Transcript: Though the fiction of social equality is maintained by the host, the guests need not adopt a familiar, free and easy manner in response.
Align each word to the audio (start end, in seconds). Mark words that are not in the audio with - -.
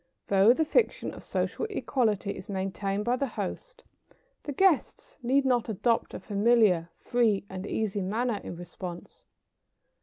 Though 0.29 0.51
the 0.51 0.65
fiction 0.65 1.13
of 1.13 1.23
social 1.23 1.67
equality 1.69 2.31
is 2.31 2.49
maintained 2.49 3.05
by 3.05 3.17
the 3.17 3.27
host, 3.27 3.83
the 4.41 4.51
guests 4.51 5.19
need 5.21 5.45
not 5.45 5.69
adopt 5.69 6.15
a 6.15 6.19
familiar, 6.19 6.89
free 6.97 7.45
and 7.51 7.67
easy 7.67 8.01
manner 8.01 8.41
in 8.43 8.55
response. 8.55 9.25